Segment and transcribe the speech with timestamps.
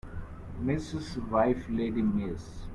[0.65, 1.29] Mrs.
[1.29, 2.63] wife lady Miss